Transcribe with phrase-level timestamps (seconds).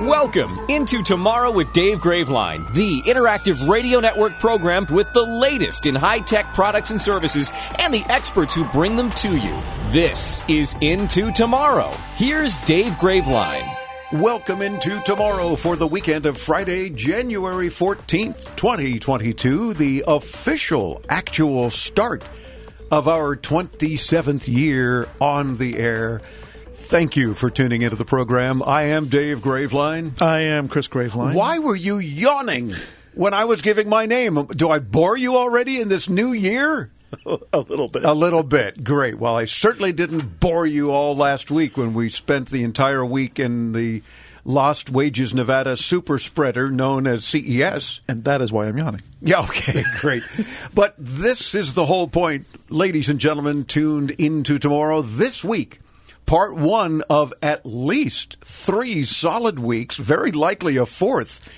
[0.00, 5.94] Welcome into Tomorrow with Dave Graveline, the interactive radio network program with the latest in
[5.94, 9.58] high tech products and services and the experts who bring them to you.
[9.92, 11.90] This is Into Tomorrow.
[12.16, 13.74] Here's Dave Graveline.
[14.12, 22.22] Welcome into tomorrow for the weekend of Friday, January 14th, 2022, the official actual start
[22.90, 26.20] of our 27th year on the air.
[26.86, 28.62] Thank you for tuning into the program.
[28.62, 30.22] I am Dave Graveline.
[30.22, 31.34] I am Chris Graveline.
[31.34, 32.74] Why were you yawning
[33.14, 34.46] when I was giving my name?
[34.46, 36.92] Do I bore you already in this new year?
[37.52, 38.04] a little bit.
[38.04, 38.84] A little bit.
[38.84, 39.18] Great.
[39.18, 43.40] Well, I certainly didn't bore you all last week when we spent the entire week
[43.40, 44.02] in the
[44.44, 48.00] Lost Wages Nevada super spreader known as CES.
[48.06, 49.02] And that is why I'm yawning.
[49.20, 50.22] Yeah, okay, great.
[50.72, 55.02] but this is the whole point, ladies and gentlemen, tuned into tomorrow.
[55.02, 55.80] This week,
[56.26, 61.48] part one of at least three solid weeks, very likely a fourth,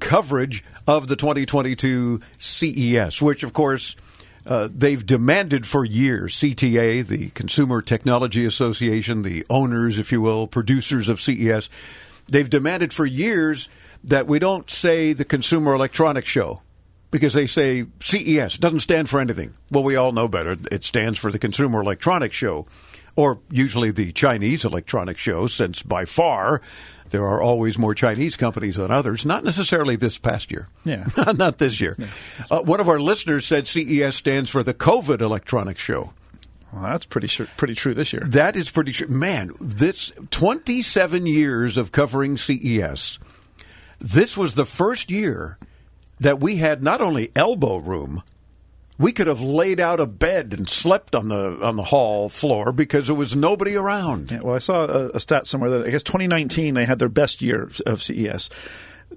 [0.00, 3.94] coverage of the 2022 CES, which, of course,
[4.46, 6.34] uh, they've demanded for years.
[6.34, 11.70] CTA, the Consumer Technology Association, the owners, if you will, producers of CES,
[12.26, 13.68] they've demanded for years
[14.04, 16.62] that we don't say the Consumer Electronics Show
[17.12, 19.52] because they say CES doesn't stand for anything.
[19.70, 20.56] Well, we all know better.
[20.72, 22.66] It stands for the Consumer Electronics Show,
[23.16, 26.60] or usually the Chinese electronic Show, since by far
[27.10, 29.24] there are always more Chinese companies than others.
[29.24, 30.68] Not necessarily this past year.
[30.84, 31.06] Yeah.
[31.36, 31.94] Not this year.
[31.98, 32.06] Yeah.
[32.50, 36.14] Uh, one of our listeners said CES stands for the COVID electronic Show.
[36.72, 38.22] Well, that's pretty sure, pretty true this year.
[38.26, 39.08] That is pretty true.
[39.08, 43.18] Man, this 27 years of covering CES,
[44.00, 45.58] this was the first year
[46.18, 48.22] that we had not only elbow room,
[49.02, 52.72] we could have laid out a bed and slept on the on the hall floor
[52.72, 54.30] because there was nobody around.
[54.30, 57.08] Yeah, well, I saw a, a stat somewhere that I guess 2019 they had their
[57.08, 58.48] best year of CES.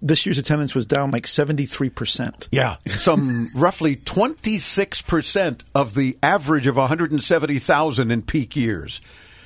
[0.02, 2.50] This year's attendance was down like 73%.
[2.52, 9.00] Yeah, some roughly 26% of the average of 170,000 in peak years.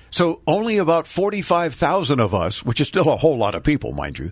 [0.10, 4.18] So only about 45,000 of us, which is still a whole lot of people, mind
[4.18, 4.32] you,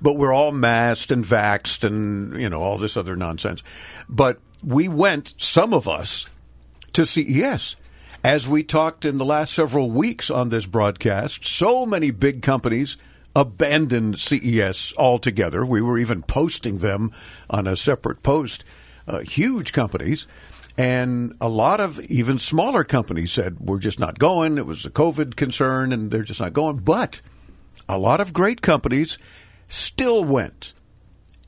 [0.00, 3.62] but we're all masked and vaxxed and, you know, all this other nonsense.
[4.08, 6.26] But we went, some of us,
[6.92, 7.76] to CES.
[8.22, 12.96] As we talked in the last several weeks on this broadcast, so many big companies
[13.34, 15.64] abandoned CES altogether.
[15.64, 17.12] We were even posting them
[17.48, 18.64] on a separate post.
[19.06, 20.26] Uh, huge companies.
[20.76, 24.56] And a lot of even smaller companies said, we're just not going.
[24.56, 26.78] It was a COVID concern and they're just not going.
[26.78, 27.20] But
[27.88, 29.18] a lot of great companies
[29.68, 30.74] still went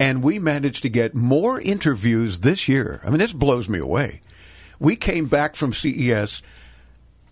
[0.02, 3.00] and we managed to get more interviews this year.
[3.04, 4.20] I mean, this blows me away.
[4.80, 6.42] We came back from CES.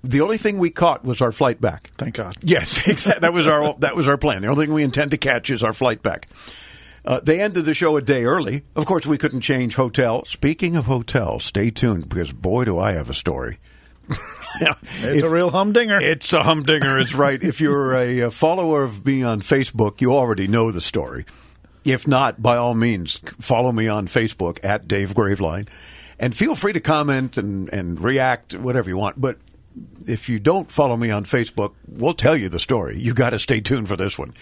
[0.05, 1.91] The only thing we caught was our flight back.
[1.99, 2.37] Thank God.
[2.43, 3.21] Yes, exactly.
[3.23, 4.43] that was our that was our plan.
[4.43, 6.29] The only thing we intend to catch is our flight back.
[7.05, 8.63] Uh, they ended the show a day early.
[8.77, 10.25] Of course, we couldn't change hotel.
[10.25, 13.59] Speaking of hotel, stay tuned because boy, do I have a story.
[14.61, 16.01] yeah, it's if, a real humdinger.
[16.01, 17.01] It's a humdinger.
[17.01, 17.43] It's right.
[17.43, 21.25] if you're a, a follower of me on Facebook, you already know the story.
[21.85, 25.69] If not, by all means, follow me on Facebook at Dave Graveline,
[26.19, 29.21] and feel free to comment and, and react, whatever you want.
[29.21, 29.39] But
[30.07, 32.99] if you don't follow me on Facebook, we'll tell you the story.
[32.99, 34.35] You got to stay tuned for this one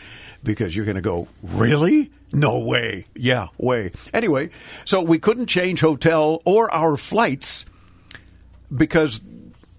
[0.43, 2.11] because you're going to go, really?
[2.33, 3.07] No way.
[3.15, 3.93] Yeah, way.
[4.13, 4.51] Anyway,
[4.85, 7.65] so we couldn't change hotel or our flights
[8.75, 9.21] because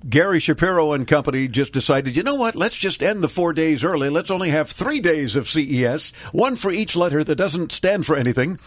[0.07, 2.55] Gary Shapiro and company just decided, you know what?
[2.55, 4.09] Let's just end the four days early.
[4.09, 8.16] Let's only have three days of CES, one for each letter that doesn't stand for
[8.16, 8.59] anything,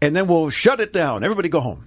[0.00, 1.24] and then we'll shut it down.
[1.24, 1.86] Everybody go home.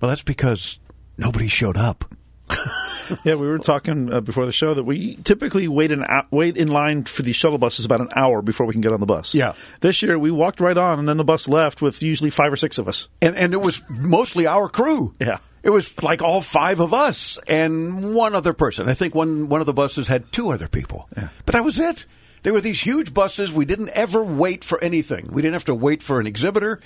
[0.00, 0.78] Well, that's because
[1.18, 2.04] nobody showed up.
[3.24, 6.68] yeah, we were talking uh, before the show that we typically wait an wait in
[6.68, 9.34] line for the shuttle buses about an hour before we can get on the bus.
[9.34, 9.54] Yeah.
[9.80, 12.56] This year we walked right on, and then the bus left with usually five or
[12.56, 15.12] six of us, and and it was mostly our crew.
[15.20, 15.38] Yeah.
[15.62, 18.88] It was like all five of us and one other person.
[18.88, 21.08] I think one one of the buses had two other people.
[21.16, 21.28] Yeah.
[21.44, 22.06] But that was it.
[22.42, 23.52] There were these huge buses.
[23.52, 25.28] We didn't ever wait for anything.
[25.30, 26.80] We didn't have to wait for an exhibitor.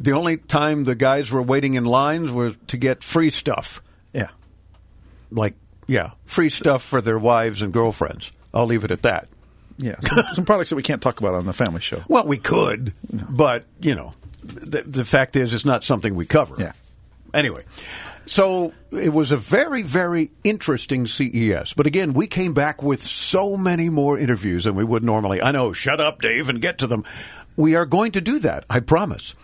[0.00, 3.82] The only time the guys were waiting in lines was to get free stuff.
[4.12, 4.28] Yeah.
[5.30, 5.54] Like,
[5.86, 8.32] yeah, free stuff for their wives and girlfriends.
[8.54, 9.28] I'll leave it at that.
[9.78, 12.02] Yeah, some, some products that we can't talk about on the family show.
[12.08, 16.54] Well, we could, but you know, the, the fact is, it's not something we cover.
[16.58, 16.72] Yeah.
[17.36, 17.64] Anyway,
[18.24, 21.74] so it was a very, very interesting CES.
[21.74, 25.42] But again, we came back with so many more interviews than we would normally.
[25.42, 27.04] I know, shut up, Dave, and get to them.
[27.54, 29.34] We are going to do that, I promise.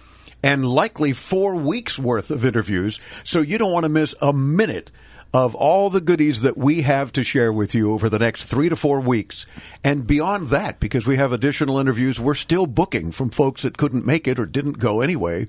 [0.42, 2.98] And likely four weeks worth of interviews.
[3.24, 4.90] So you don't want to miss a minute
[5.34, 8.70] of all the goodies that we have to share with you over the next three
[8.70, 9.44] to four weeks.
[9.84, 14.06] And beyond that, because we have additional interviews, we're still booking from folks that couldn't
[14.06, 15.46] make it or didn't go anyway,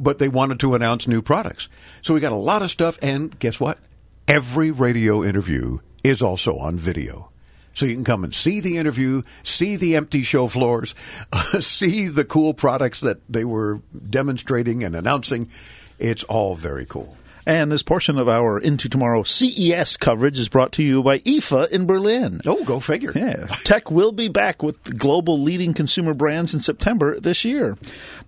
[0.00, 1.68] but they wanted to announce new products.
[2.02, 2.98] So we got a lot of stuff.
[3.02, 3.78] And guess what?
[4.26, 7.30] Every radio interview is also on video.
[7.74, 10.94] So you can come and see the interview, see the empty show floors,
[11.60, 15.48] see the cool products that they were demonstrating and announcing.
[15.98, 17.16] It's all very cool.
[17.46, 21.70] And this portion of our Into Tomorrow CES coverage is brought to you by IFA
[21.70, 22.40] in Berlin.
[22.46, 23.12] Oh, go figure.
[23.14, 23.46] Yeah.
[23.64, 27.76] Tech will be back with global leading consumer brands in September this year.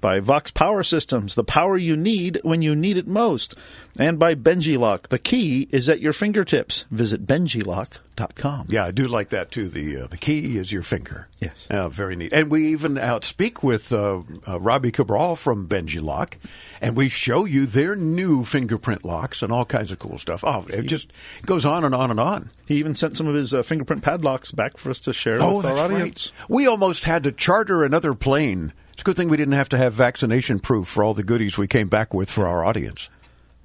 [0.01, 3.55] By VOXX Power Systems, the power you need when you need it most.
[3.99, 6.87] And by BenjiLock, the key is at your fingertips.
[6.91, 8.69] Visit benjilock.com.
[8.71, 9.69] Yeah, I do like that too.
[9.69, 11.29] The uh, the key is your finger.
[11.41, 11.67] Yes.
[11.69, 12.33] Uh, very neat.
[12.33, 16.35] And we even outspeak with uh, uh, Robbie Cabral from BenjiLock,
[16.81, 20.43] and we show you their new fingerprint locks and all kinds of cool stuff.
[20.45, 21.13] Oh, it just
[21.45, 22.51] goes on and on and on.
[22.67, 25.59] He even sent some of his uh, fingerprint padlocks back for us to share Oh,
[25.59, 26.33] with our audience.
[26.39, 26.49] right.
[26.49, 28.73] We almost had to charter another plane.
[28.93, 31.57] It's a good thing we didn't have to have vaccination proof for all the goodies
[31.59, 33.09] we came back with for our audience.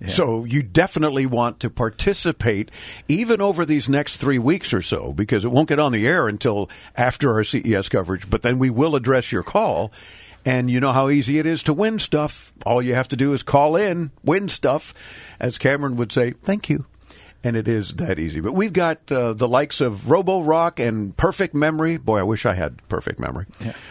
[0.05, 2.69] So you definitely want to participate
[3.07, 6.27] even over these next three weeks or so because it won't get on the air
[6.27, 8.29] until after our CES coverage.
[8.29, 9.91] But then we will address your call.
[10.45, 12.53] And you know how easy it is to win stuff.
[12.65, 14.93] All you have to do is call in, win stuff.
[15.39, 16.85] As Cameron would say, thank you.
[17.43, 18.39] And it is that easy.
[18.39, 21.97] But we've got uh, the likes of Roborock and Perfect Memory.
[21.97, 23.45] Boy, I wish I had perfect memory.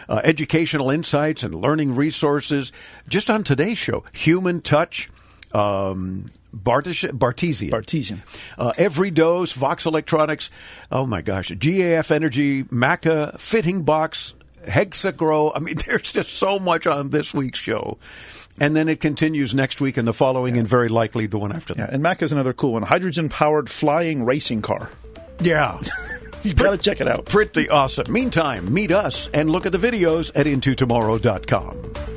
[0.07, 2.71] Uh, educational insights and learning resources.
[3.07, 5.09] Just on today's show, Human Touch,
[5.53, 7.69] um, Bartish- Bartesian.
[7.71, 8.19] Bartesian.
[8.57, 10.49] Uh, Every Dose, VOXX Electronics.
[10.91, 11.49] Oh my gosh.
[11.51, 14.33] GAF Energy, Maca, Fittingbox,
[14.65, 15.51] Hexagrow.
[15.55, 17.97] I mean, there's just so much on this week's show.
[18.59, 21.75] And then it continues next week and the following, and very likely the one after
[21.75, 21.89] that.
[21.89, 22.81] Yeah, and Mac is another cool one.
[22.81, 24.89] Hydrogen powered flying racing car.
[25.41, 25.79] Yeah.
[26.43, 27.25] You got to check it out.
[27.25, 28.05] Pretty awesome.
[28.13, 32.16] Meantime, meet us and look at the videos at intotomorrow.com.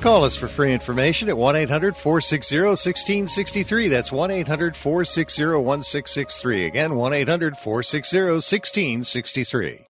[0.00, 3.88] Call us for free information at 1 800 460 1663.
[3.88, 6.64] That's 1 800 460 1663.
[6.64, 9.89] Again, 1 800 460 1663.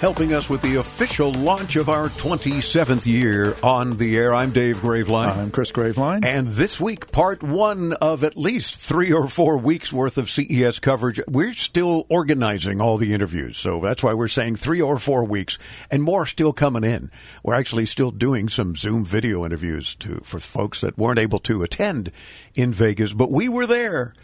[0.00, 4.32] Helping us with the official launch of our 27th year on the air.
[4.32, 5.36] I'm Dave Graveline.
[5.36, 6.24] I'm Chris Graveline.
[6.24, 10.78] And this week, part one of at least three or four weeks worth of CES
[10.78, 11.20] coverage.
[11.26, 13.58] We're still organizing all the interviews.
[13.58, 15.58] So that's why we're saying three or four weeks
[15.90, 17.10] and more still coming in.
[17.42, 21.64] We're actually still doing some Zoom video interviews to, for folks that weren't able to
[21.64, 22.12] attend
[22.54, 24.14] in Vegas, but we were there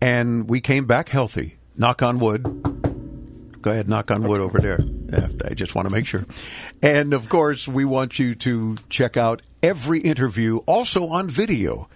[0.00, 1.58] and we came back healthy.
[1.76, 2.93] Knock on wood.
[3.64, 4.78] Go ahead, knock on wood over there.
[5.42, 6.26] I just want to make sure.
[6.82, 11.88] And of course, we want you to check out every interview also on video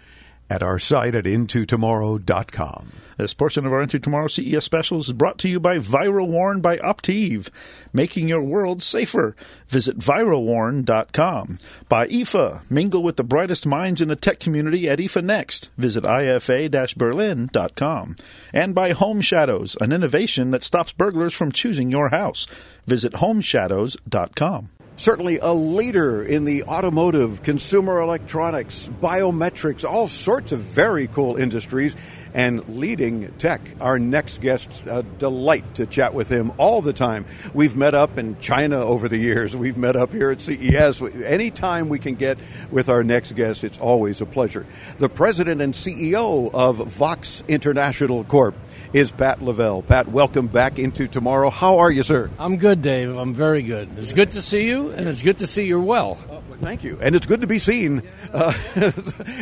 [0.50, 2.92] at our site at intotomorrow.com.
[3.18, 6.76] This portion of our Into Tomorrow CES specials is brought to you by ViraWarn by
[6.76, 7.48] Opteev,
[7.92, 9.34] making your world safer.
[9.66, 11.58] Visit virawarn.com.
[11.88, 15.70] By IFA, mingle with the brightest minds in the tech community at IFA Next.
[15.76, 18.16] Visit ifa-berlin.com.
[18.52, 22.46] And by Home Shadows, an innovation that stops burglars from choosing your house.
[22.86, 24.70] Visit homeshadows.com.
[24.98, 31.96] certainly a leader in the automotive, consumer electronics, biometrics, all sorts of very cool industries,
[32.34, 33.60] and leading tech.
[33.80, 37.24] Our next guest, a delight to chat with him all the time.
[37.54, 39.56] We've met up in China over the years.
[39.56, 41.00] We've met up here at CES.
[41.24, 42.38] Anytime we can get
[42.70, 44.66] with our next guest, it's always a pleasure.
[44.98, 48.54] The president and CEO of VOXX International Corp
[48.92, 49.82] is Pat Lavelle.
[49.82, 51.50] Pat, welcome back into tomorrow.
[51.50, 52.30] How are you, sir?
[52.38, 53.16] I'm good, Dave.
[53.16, 53.90] I'm very good.
[53.98, 56.14] It's good to see you, and it's good to see you're well.
[56.60, 58.02] Thank you, and it's good to be seen.
[58.32, 58.52] Uh,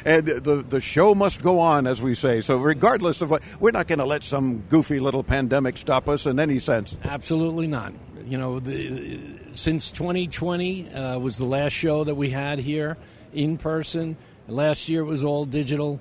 [0.05, 2.43] and the the show must go on, as we say.
[2.43, 6.27] So, regardless of what, we're not going to let some goofy little pandemic stop us
[6.27, 6.95] in any sense.
[7.05, 7.95] Absolutely not.
[8.27, 9.21] You know, the,
[9.53, 12.99] since 2020 uh, was the last show that we had here
[13.33, 14.17] in person.
[14.49, 16.01] Last year it was all digital.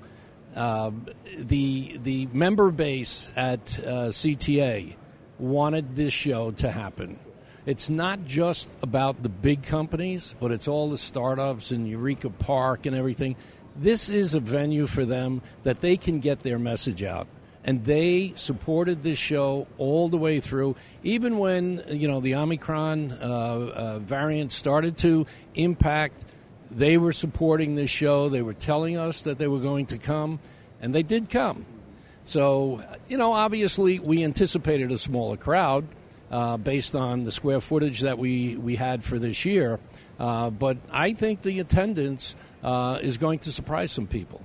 [0.56, 0.90] Uh,
[1.36, 4.94] the the member base at uh, CTA
[5.38, 7.20] wanted this show to happen.
[7.66, 12.86] It's not just about the big companies, but it's all the startups and Eureka Park
[12.86, 13.36] and everything.
[13.74, 17.26] This is a venue for them that they can get their message out.
[17.64, 23.10] And they supported this show all the way through, even when you know the Omicron
[23.12, 26.24] uh, uh, variant started to impact.
[26.70, 28.28] They were supporting this show.
[28.28, 30.40] They were telling us that they were going to come,
[30.80, 31.64] and they did come.
[32.24, 35.86] So, you know, obviously we anticipated a smaller crowd
[36.30, 39.78] uh, based on the square footage that we, we had for this year.
[40.18, 44.42] Uh, but I think the attendance uh, is going to surprise some people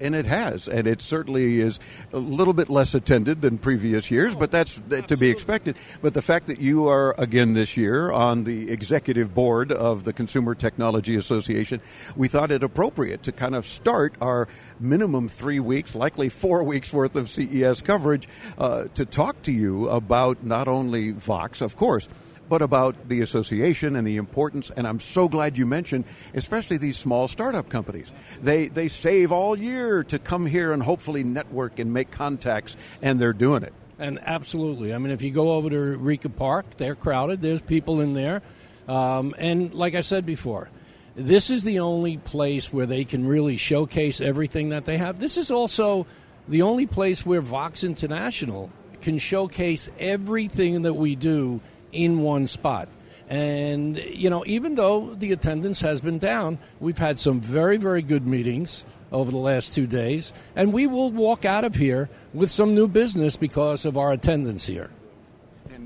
[0.00, 1.80] and it has, and it certainly is
[2.12, 5.76] a little bit less attended than previous years, but that's to be expected.
[6.00, 10.12] But the fact that you are again this year on the executive board of the
[10.12, 11.80] Consumer Technology Association,
[12.16, 14.48] we thought it appropriate to kind of start our
[14.80, 19.88] minimum three weeks, likely four weeks worth of CES coverage uh, to talk to you
[19.88, 22.08] about not only VOXX, of course
[22.52, 24.70] but about the association and the importance.
[24.76, 26.04] And I'm so glad you mentioned,
[26.34, 28.12] especially these small startup companies.
[28.42, 33.18] They they save all year to come here and hopefully network and make contacts, and
[33.18, 33.72] they're doing it.
[33.98, 37.40] And absolutely, I mean, if you go over to Eureka Park, they're crowded.
[37.40, 38.42] There's people in there,
[38.86, 40.68] um, and like I said before.
[41.16, 45.18] This is the only place where they can really showcase everything that they have.
[45.18, 46.06] This is also
[46.48, 52.88] the only place where VOXX International can showcase everything that we do in one spot.
[53.28, 58.02] And, you know, even though the attendance has been down, we've had some very, very
[58.02, 60.32] good meetings over the last two days.
[60.56, 64.66] And we will walk out of here with some new business because of our attendance
[64.66, 64.90] here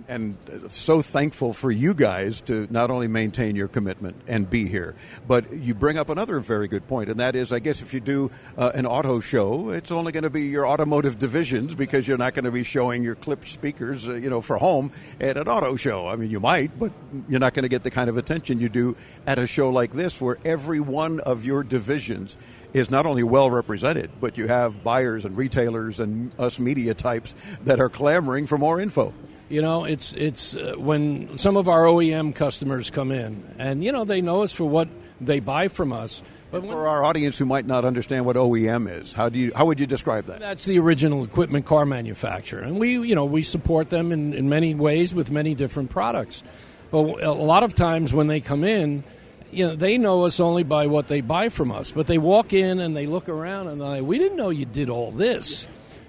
[0.08, 0.36] and
[0.68, 4.94] so thankful for you guys to not only maintain your commitment and be here,
[5.26, 8.00] but you bring up another very good point, and that is, I guess if you
[8.00, 12.18] do uh, an auto show, it's only going to be your automotive divisions because you're
[12.18, 15.48] not going to be showing your clipped speakers, uh, you know, for home at an
[15.48, 16.08] auto show.
[16.08, 16.92] I mean, you might, but
[17.28, 18.96] you're not going to get the kind of attention you do
[19.26, 22.36] at a show like this, where every one of your divisions
[22.72, 27.34] is not only well represented, but you have buyers and retailers and us media types
[27.64, 29.14] that are clamoring for more info.
[29.48, 33.92] You know, it's it's uh, when some of our OEM customers come in, and you
[33.92, 34.88] know they know us for what
[35.20, 36.22] they buy from us.
[36.50, 39.52] But when, for our audience who might not understand what OEM is, how do you
[39.54, 40.40] how would you describe that?
[40.40, 44.48] That's the original equipment car manufacturer, and we you know we support them in, in
[44.48, 46.42] many ways with many different products.
[46.90, 49.04] But a lot of times when they come in,
[49.50, 51.92] you know, they know us only by what they buy from us.
[51.92, 54.66] But they walk in and they look around and they like, we didn't know you
[54.66, 55.66] did all this.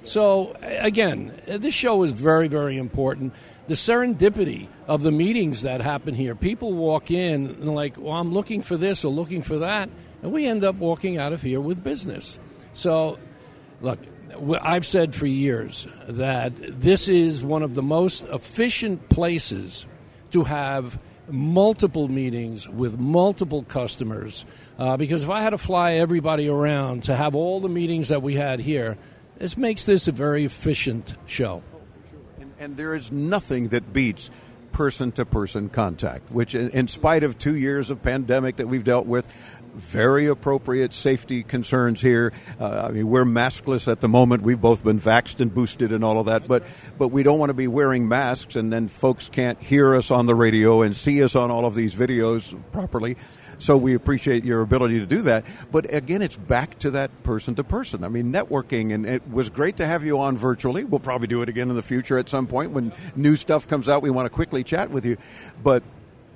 [0.08, 3.34] So, again, this show is very, very important.
[3.68, 6.34] The serendipity of the meetings that happen here.
[6.34, 9.90] People walk in and, like, well, I'm looking for this or looking for that,
[10.24, 12.40] and we end up walking out of here with business.
[12.72, 13.20] So,
[13.82, 14.00] look,
[14.62, 19.86] I've said for years that this is one of the most efficient places
[20.32, 20.98] to have
[21.28, 24.46] multiple meetings with multiple customers.
[24.80, 28.22] Uh, because if I had to fly everybody around to have all the meetings that
[28.22, 28.98] we had here,
[29.40, 31.64] this makes this a very efficient show.
[32.40, 34.30] And, and there is nothing that beats
[34.72, 38.84] person to person contact, which, in, in spite of two years of pandemic that we've
[38.84, 39.32] dealt with,
[39.74, 42.34] very appropriate safety concerns here.
[42.60, 44.44] Uh, I mean, we're maskless at the moment.
[44.44, 46.64] We've both been vaxxed and boosted and all of that, but
[46.98, 50.26] but we don't want to be wearing masks and then folks can't hear us on
[50.26, 53.18] the radio and see us on all of these videos properly.
[53.60, 55.46] So we appreciate your ability to do that.
[55.72, 58.04] But again, it's back to that person to person.
[58.04, 60.84] I mean, networking, and it was great to have you on virtually.
[60.84, 63.90] We'll probably do it again in the future at some point when new stuff comes
[63.90, 64.02] out.
[64.02, 65.18] We want to quickly chat with you.
[65.64, 65.84] But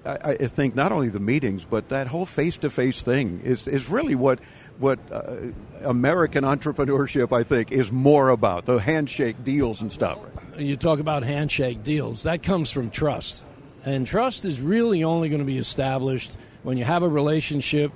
[0.06, 3.68] I, I think not only the meetings, but that whole face to face thing is,
[3.68, 4.40] is really what
[4.80, 5.36] what uh,
[5.84, 10.18] American entrepreneurship, I think, is more about the handshake deals and stuff.
[10.58, 12.24] You talk about handshake deals.
[12.24, 13.44] That comes from trust
[13.86, 17.91] And trust is really only going to be established when you have a relationship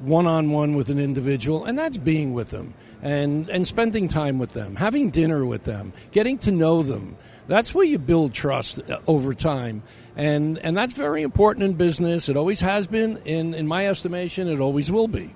[0.00, 4.38] one on one with an individual, and that's being with them and, and spending time
[4.38, 7.16] with them, having dinner with them, getting to know them.
[7.48, 9.82] That's where you build trust uh, over time.
[10.16, 12.28] And, and that's very important in business.
[12.28, 13.18] It always has been.
[13.18, 15.34] In, in my estimation, it always will be.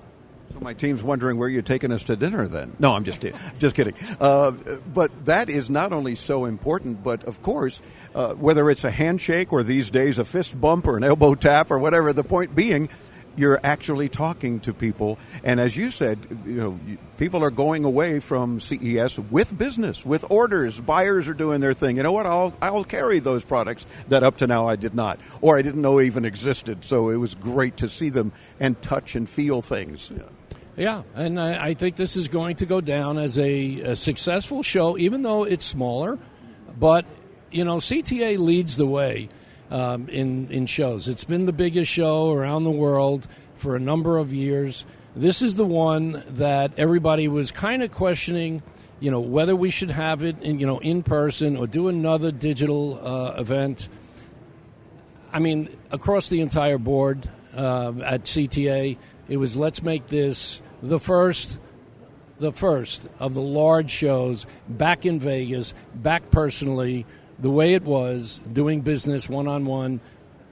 [0.52, 2.48] So my team's wondering where you're taking us to dinner.
[2.48, 3.24] Then no, I'm just
[3.58, 3.94] just kidding.
[4.20, 4.52] Uh,
[4.92, 7.80] but that is not only so important, but of course,
[8.14, 11.70] uh, whether it's a handshake or these days a fist bump or an elbow tap
[11.70, 12.12] or whatever.
[12.12, 12.88] The point being,
[13.36, 15.18] you're actually talking to people.
[15.44, 16.80] And as you said, you know,
[17.16, 20.80] people are going away from CES with business, with orders.
[20.80, 21.96] Buyers are doing their thing.
[21.96, 22.26] You know what?
[22.26, 25.82] I'll I'll carry those products that up to now I did not, or I didn't
[25.82, 26.84] know even existed.
[26.84, 30.10] So it was great to see them and touch and feel things.
[30.12, 30.22] Yeah.
[30.80, 34.62] Yeah, and I, I, think this is going to go down as a, a, successful
[34.62, 36.18] show, even though it's smaller.
[36.78, 37.04] But
[37.50, 39.28] you know, CTA leads the way
[39.70, 41.06] um, in in shows.
[41.06, 44.86] It's been the biggest show around the world for a number of years.
[45.14, 48.62] This is the one that everybody was kind of questioning,
[49.00, 52.32] you know, whether we should have it in you know in person or do another
[52.32, 53.90] digital uh, event.
[55.30, 58.96] I mean, across the entire board uh, at CTA,
[59.28, 61.58] it was let's make this the first
[62.38, 67.04] the first of the large shows back in Vegas, back personally
[67.38, 70.00] the way it was, doing business one on one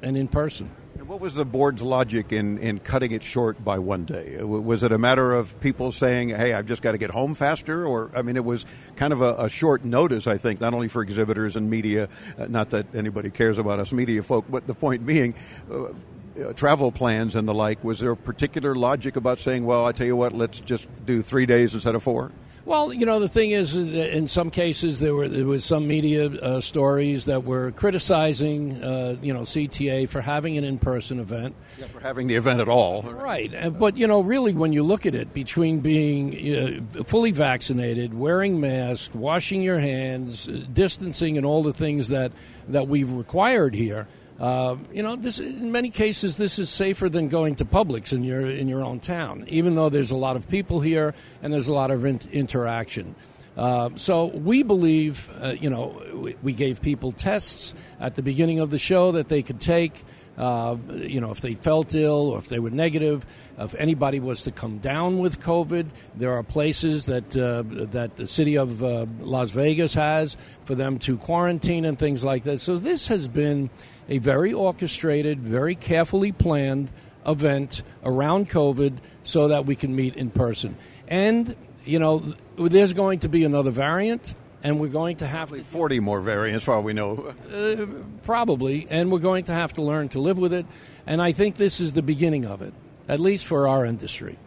[0.02, 0.70] and in person.
[1.06, 4.42] What was the board's logic in, in cutting it short by one day?
[4.42, 7.86] Was it a matter of people saying, hey, I've just got to get home faster?
[7.86, 8.66] Or, I mean, it was
[8.96, 12.46] kind of a, a short notice, I think, not only for exhibitors and media, uh,
[12.48, 15.34] not that anybody cares about us media folk, but the point being,
[15.72, 15.92] uh,
[16.38, 19.92] uh, travel plans and the like, was there a particular logic about saying, well, I
[19.92, 22.32] tell you what, let's just do three days instead of four?
[22.68, 26.26] Well, you know, the thing is, in some cases, there were there was some media
[26.26, 31.54] uh, stories that were criticizing, uh, you know, CTA for having an in-person event.
[31.78, 33.04] Yeah, for having the event at all.
[33.04, 37.30] Right, uh, but you know, really, when you look at it, between being uh, fully
[37.30, 42.32] vaccinated, wearing masks, washing your hands, uh, distancing, and all the things that
[42.68, 44.06] that we've required here
[44.38, 48.22] uh, you know, this in many cases this is safer than going to Publix in
[48.22, 51.68] your in your own town, even though there's a lot of people here and there's
[51.68, 53.14] a lot of in- interaction.
[53.56, 58.60] Uh, so we believe, uh, you know, we, we, gave people tests at the beginning
[58.60, 60.04] of the show that they could take.
[60.38, 63.26] Uh, you know, if they felt ill or if they were negative,
[63.58, 68.28] if anybody was to come down with COVID, there are places that uh, that the
[68.28, 72.60] city of uh, Las Vegas has for them to quarantine and things like that.
[72.60, 73.68] So this has been
[74.08, 76.92] a very orchestrated, very carefully planned
[77.26, 80.76] event around COVID so that we can meet in person.
[81.08, 82.22] And, you know,
[82.56, 86.64] there's going to be another variant, and we're going to have to, 40 more variants,
[86.64, 87.34] for all we know.
[87.52, 87.86] Uh,
[88.22, 90.66] probably, and we're going to have to learn to live with it.
[91.06, 92.74] And I think this is the beginning of it,
[93.08, 94.38] at least for our industry.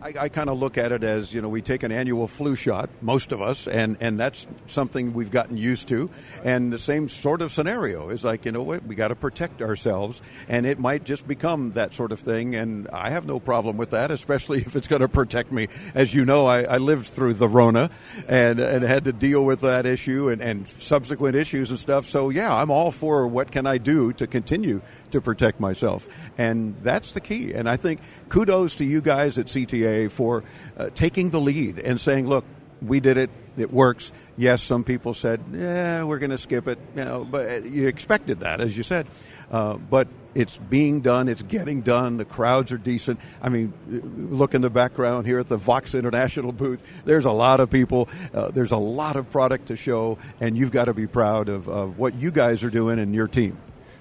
[0.00, 2.54] I, I kind of look at it as you know we take an annual flu
[2.54, 6.08] shot, most of us, and and that's something we've gotten used to.
[6.44, 9.60] And the same sort of scenario is like you know what we got to protect
[9.60, 12.54] ourselves, and it might just become that sort of thing.
[12.54, 15.66] And I have no problem with that, especially if it's going to protect me.
[15.94, 17.90] As you know, I, I lived through the Rona,
[18.28, 22.06] and and had to deal with that issue and and subsequent issues and stuff.
[22.06, 24.80] So yeah, I'm all for what can I do to continue
[25.12, 27.52] to protect myself, and that's the key.
[27.54, 30.44] And I think kudos to you guys at CTA for
[30.76, 32.44] uh, taking the lead and saying, look,
[32.82, 33.30] we did it.
[33.56, 34.12] It works.
[34.36, 37.88] Yes, some people said, "Yeah, we're going to skip it." You know, but uh, you
[37.88, 39.06] expected that, as you said.
[39.50, 41.28] Uh, but it's being done.
[41.28, 42.18] It's getting done.
[42.18, 43.18] The crowds are decent.
[43.42, 43.72] I mean,
[44.30, 46.82] look in the background here at the VOXX International booth.
[47.04, 48.08] There's a lot of people.
[48.32, 51.68] Uh, there's a lot of product to show, and you've got to be proud of,
[51.68, 53.56] of what you guys are doing and your team.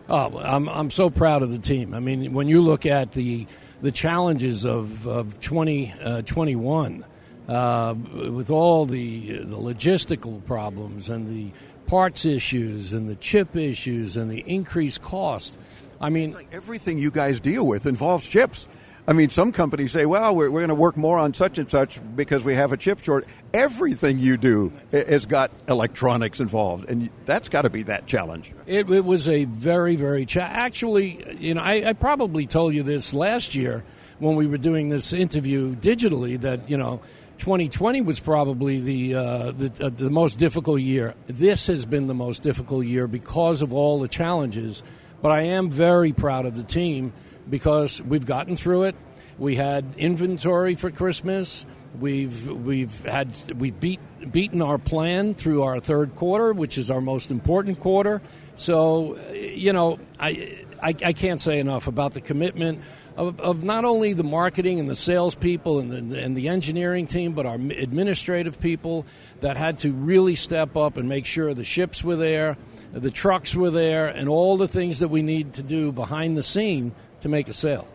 [0.10, 1.93] Oh, I'm I'm so proud of the team.
[1.93, 3.46] I mean, when you look at the
[3.82, 7.06] the challenges of of 2021
[7.48, 7.93] uh, uh,
[8.32, 11.52] with all the the logistical problems and the
[11.88, 15.58] parts issues and the chip issues and the increased cost.
[16.00, 18.67] I mean, like everything you guys deal with involves chips.
[19.10, 21.72] I mean, some companies say, well, we're, we're going to work more on such and
[21.72, 23.26] such because we have a chip short.
[23.54, 28.52] Everything you do has got electronics involved, and that's got to be that challenge.
[28.65, 31.38] It, it was a very, very cha- actually.
[31.39, 33.86] You know, I, I probably told you this last year
[34.20, 37.00] when we were doing this interview digitally that you know
[37.38, 41.15] 2020 was probably the uh, the, uh, the, most difficult year.
[41.28, 44.84] This has been the most difficult year because of all the challenges.
[45.22, 47.13] But I am very proud of the team
[47.50, 48.96] because we've gotten through it.
[49.38, 51.66] We had inventory for Christmas.
[52.00, 54.00] We've we've had we've beat,
[54.32, 58.22] beaten our plan through our third quarter, which is our most important quarter.
[58.56, 62.82] So, you know, I I, I can't say enough about the commitment
[63.16, 67.34] of, of not only the marketing and the salespeople and the, and the engineering team,
[67.34, 69.06] but our administrative people
[69.42, 72.58] that had to really step up and make sure the ships were there,
[72.94, 76.44] the trucks were there, and all the things that we need to do behind the
[76.44, 77.88] scene to make a sale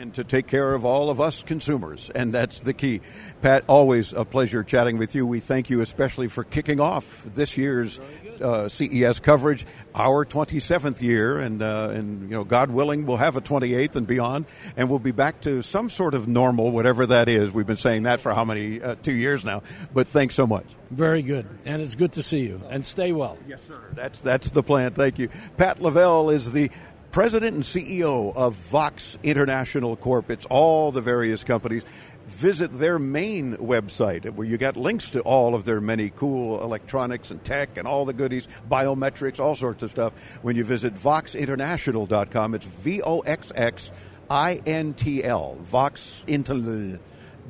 [0.00, 2.10] and to take care of all of us consumers.
[2.14, 3.02] And that's the key.
[3.42, 5.26] Pat, always a pleasure chatting with you.
[5.26, 8.00] We thank you especially for kicking off this year's
[8.40, 13.36] uh, CES coverage, our 27th year, and uh, and you know, God willing, we'll have
[13.36, 17.28] a 28th and beyond, and we'll be back to some sort of normal, whatever that
[17.28, 17.52] is.
[17.52, 19.62] We've been saying that for how many uh, two years now.
[19.92, 20.64] But thanks so much.
[20.90, 22.62] Very good, and it's good to see you.
[22.70, 23.36] And stay well.
[23.46, 23.80] Yes, sir.
[23.92, 24.92] That's that's the plan.
[24.92, 25.28] Thank you.
[25.58, 26.70] Pat Lavelle is the
[27.10, 30.30] president and CEO of VOXX International Corp.
[30.30, 31.84] It's all the various companies.
[32.26, 37.32] Visit their main website where you got links to all of their many cool electronics
[37.32, 40.12] and tech and all the goodies, biometrics, all sorts of stuff.
[40.42, 43.90] When you visit voxinternational.com, it's V O X X
[44.30, 47.00] I N T L, VOXX International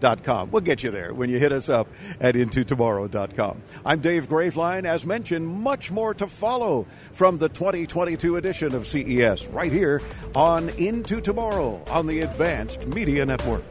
[0.01, 0.51] intotomorrow.com.
[0.51, 1.89] We'll get you there when you hit us up
[2.21, 3.63] at intotomorrow.com.
[3.85, 4.85] I'm Dave Graveline.
[4.85, 10.03] As mentioned, much more to follow from the 2022 edition of CES right here
[10.35, 13.65] on Into Tomorrow on the Advanced Media Network.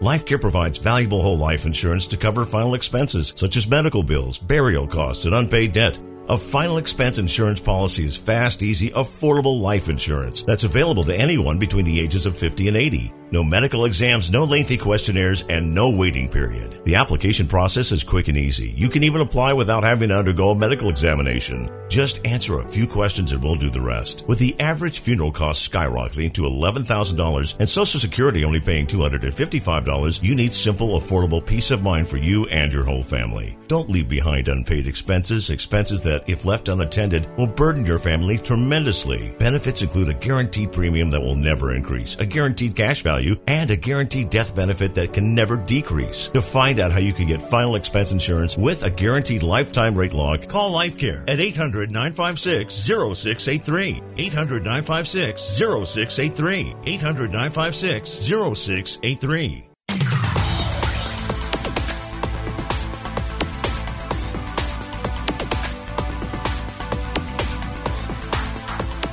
[0.00, 4.86] LifeCare provides valuable whole life insurance to cover final expenses such as medical bills, burial
[4.86, 5.98] costs, and unpaid debt.
[6.30, 11.58] A final expense insurance policy is fast, easy, affordable life insurance that's available to anyone
[11.58, 13.12] between the ages of 50 and 80.
[13.32, 16.84] No medical exams, no lengthy questionnaires, and no waiting period.
[16.84, 18.72] The application process is quick and easy.
[18.76, 21.68] You can even apply without having to undergo a medical examination.
[21.90, 24.24] Just answer a few questions and we'll do the rest.
[24.28, 30.36] With the average funeral cost skyrocketing to $11,000 and Social Security only paying $255, you
[30.36, 33.58] need simple, affordable peace of mind for you and your whole family.
[33.66, 39.34] Don't leave behind unpaid expenses, expenses that, if left unattended, will burden your family tremendously.
[39.40, 43.76] Benefits include a guaranteed premium that will never increase, a guaranteed cash value and a
[43.76, 46.28] guaranteed death benefit that can never decrease.
[46.28, 50.12] To find out how you can get final expense insurance with a guaranteed lifetime rate
[50.12, 54.02] lock, call LifeCare at 800 956 0683.
[54.18, 56.76] 800 956 0683.
[56.84, 59.70] 800 956 0683.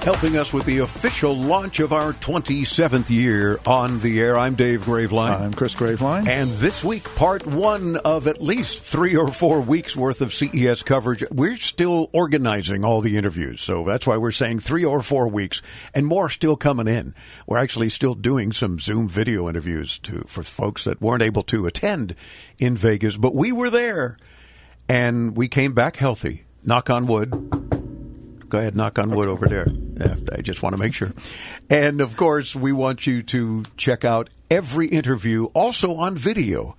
[0.07, 4.37] Helping us with the official launch of our 27th year on the air.
[4.37, 5.37] I'm Dave Graveline.
[5.37, 6.29] I'm Chris Graveline.
[6.29, 10.83] And this week, part one of at least three or four weeks worth of CES
[10.83, 11.25] coverage.
[11.29, 15.61] We're still organizing all the interviews, so that's why we're saying three or four weeks,
[15.93, 17.13] and more still coming in.
[17.45, 21.67] We're actually still doing some Zoom video interviews to, for folks that weren't able to
[21.67, 22.15] attend
[22.57, 24.17] in Vegas, but we were there,
[24.87, 26.45] and we came back healthy.
[26.63, 27.67] Knock on wood
[28.49, 29.67] Go ahead, knock on wood over there.
[30.01, 31.13] I just want to make sure.
[31.69, 36.75] And of course, we want you to check out every interview also on video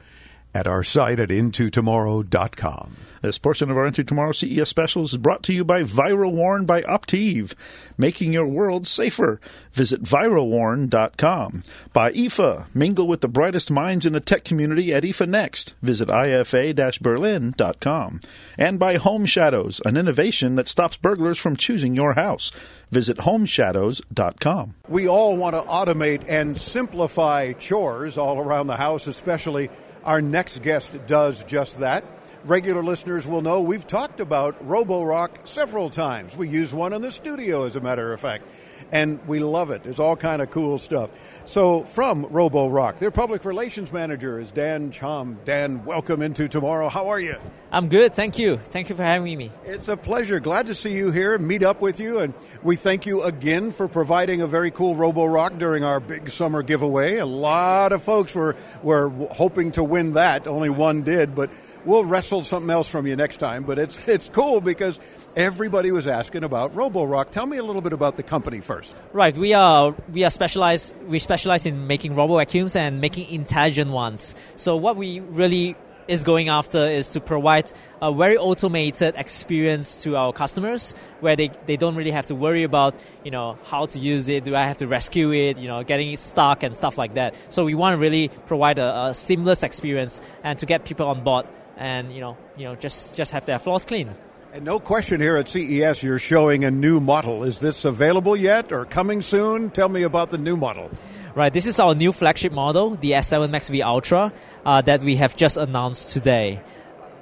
[0.55, 2.97] at our site at intotomorrow.com.
[3.21, 6.83] This portion of our Into Tomorrow CES specials is brought to you by ViraWarn by
[6.83, 7.55] Opteev,
[7.97, 9.41] making your world safer.
[9.73, 11.65] Visit virawarn.com.
[11.93, 15.75] By IFA, mingle with the brightest minds in the tech community at IFA Next.
[15.83, 18.21] Visit ifa-berlin.com.
[18.57, 22.53] And by Home Shadows, an innovation that stops burglars from choosing your house.
[22.91, 24.77] Visit homeshadows.com.
[24.89, 29.71] We all want to automate and simplify chores all around the house, especially
[30.09, 32.03] our next guest does just that
[32.45, 36.35] regular listeners will know we've talked about Roborock several times.
[36.35, 38.45] We use one in the studio, as a matter of fact,
[38.93, 39.83] and we love it.
[39.85, 41.11] It's all kind of cool stuff.
[41.45, 45.37] So, from Roborock, their public relations manager is Dan Chom.
[45.45, 46.89] Dan, welcome into tomorrow.
[46.89, 47.37] How are you?
[47.71, 48.57] I'm good, thank you.
[48.57, 49.51] Thank you for having me.
[49.65, 50.41] It's a pleasure.
[50.41, 53.89] Glad to see you here, meet up with you, and we thank you again for
[53.89, 57.17] providing a very cool Roborock during our big summer giveaway.
[57.17, 60.47] A lot of folks were were hoping to win that.
[60.47, 61.51] Only one did, but
[61.85, 63.65] we'll wrestle something else from you next time.
[63.65, 65.01] But it's it's cool because
[65.37, 67.31] everybody was asking about Roborock.
[67.31, 68.95] Tell me a little bit about the company first.
[69.13, 73.91] Right, we are we are specialized we specialize in making robo vacuums and making intelligent
[73.91, 74.35] ones.
[74.57, 75.77] So what we really
[76.09, 81.51] is going after is to provide a very automated experience to our customers where they,
[81.67, 84.65] they don't really have to worry about you know how to use it do i
[84.65, 87.75] have to rescue it you know getting it stuck and stuff like that so we
[87.75, 91.47] want to really provide a, a seamless experience and to get people on board
[91.79, 94.11] and you know, you know, just just have their floors clean.
[94.53, 97.45] And no question here at CES, you're showing a new model.
[97.45, 99.71] Is this available yet or coming soon?
[99.71, 100.91] Tell me about the new model.
[101.35, 104.33] Right, this is our new flagship model, the S7 Max V Ultra,
[104.65, 106.61] uh, that we have just announced today.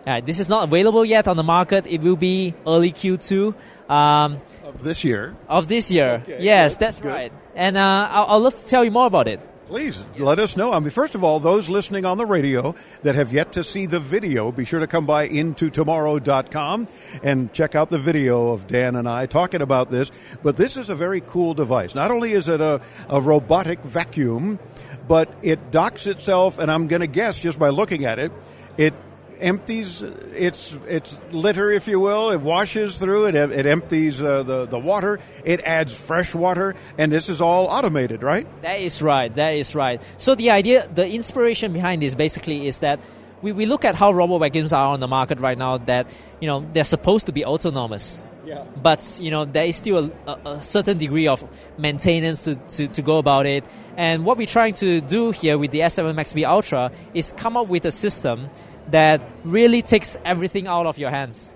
[0.06, 1.86] Uh, this is not available yet on the market.
[1.88, 3.54] It will be early Q2
[3.90, 5.34] um, of this year.
[5.48, 7.08] Of this year, okay, yes, good, that's good.
[7.08, 7.32] right.
[7.56, 9.40] And uh, I'll, I'll love to tell you more about it.
[9.68, 10.72] Please let us know.
[10.72, 13.86] I mean, first of all, those listening on the radio that have yet to see
[13.86, 16.86] the video, be sure to come by intotomorrow.com
[17.24, 20.12] and check out the video of Dan and I talking about this.
[20.44, 21.96] But this is a very cool device.
[21.96, 24.60] Not only is it a, a robotic vacuum,
[25.08, 28.30] but it docks itself, and I'm going to guess just by looking at it,
[28.78, 28.94] it
[29.40, 32.30] empties its its litter, if you will.
[32.30, 33.34] It washes through it.
[33.34, 35.18] It empties uh, the the water.
[35.44, 38.46] It adds fresh water, and this is all automated, right?
[38.62, 39.34] That is right.
[39.34, 40.02] That is right.
[40.18, 43.00] So the idea, the inspiration behind this, basically, is that
[43.42, 45.78] we, we look at how robo vacuums are on the market right now.
[45.78, 48.22] That you know they're supposed to be autonomous.
[48.44, 48.64] Yeah.
[48.80, 51.44] But you know there is still a, a, a certain degree of
[51.78, 53.64] maintenance to, to, to go about it.
[53.96, 57.56] And what we're trying to do here with the S7 Max V Ultra is come
[57.56, 58.48] up with a system
[58.90, 61.52] that really takes everything out of your hands.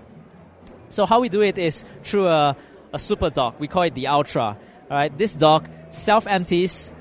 [0.89, 2.55] So how we do it is through a,
[2.93, 3.59] a super dock.
[3.59, 4.57] We call it the Ultra.
[4.89, 6.91] All right, this dock self empties.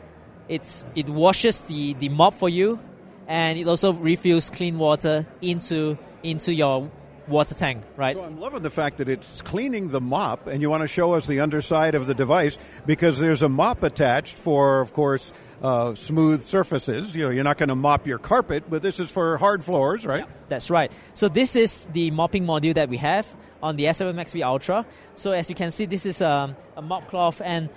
[0.48, 2.78] It's it washes the, the mop for you,
[3.26, 6.90] and it also refills clean water into into your
[7.30, 7.84] water tank.
[7.96, 8.16] Right.
[8.16, 11.14] So I'm loving the fact that it's cleaning the mop, and you want to show
[11.14, 15.94] us the underside of the device because there's a mop attached for, of course uh,
[15.94, 17.14] smooth surfaces.
[17.14, 20.06] You know, you're not going to mop your carpet, but this is for hard floors,
[20.06, 20.24] right?
[20.24, 20.92] Yeah, that's right.
[21.14, 23.26] So this is the mopping module that we have
[23.62, 24.86] on the S7 Max V Ultra.
[25.14, 27.68] So as you can see, this is um, a mop cloth, and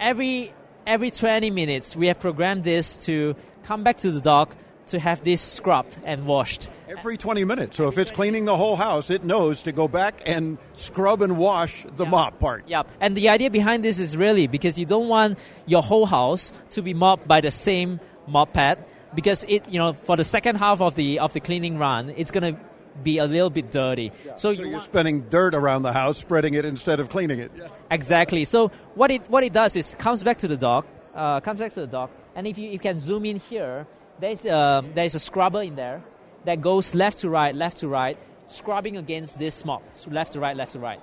[0.00, 0.52] every
[0.86, 4.56] every 20 minutes we have programmed this to come back to the dock
[4.88, 6.68] to have this scrubbed and washed.
[6.88, 7.76] Every 20 minutes.
[7.76, 11.36] So if it's cleaning the whole house, it knows to go back and scrub and
[11.38, 12.68] wash the mop part.
[12.68, 12.90] Yep.
[13.00, 16.82] And the idea behind this is really because you don't want your whole house to
[16.82, 20.80] be mopped by the same mop pad because it, you know, for the second half
[20.80, 22.60] of the of the cleaning run, it's going to
[23.02, 24.12] be a little bit dirty.
[24.24, 24.36] Yeah.
[24.36, 27.52] So, so, you're spending dirt around the house, spreading it instead of cleaning it.
[27.56, 27.68] Yeah.
[27.90, 28.44] Exactly.
[28.44, 31.72] So what it what it does is comes back to the dock, uh, comes back
[31.74, 33.86] to the dock, and if you, you can zoom in here,
[34.20, 36.02] there's a, there's a scrubber in there
[36.44, 40.40] that goes left to right, left to right, scrubbing against this mop, so left to
[40.40, 41.00] right, left to right.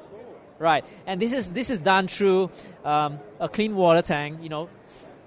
[0.58, 2.50] Right, and this is this is done through
[2.86, 4.40] um, a clean water tank.
[4.42, 4.70] You know,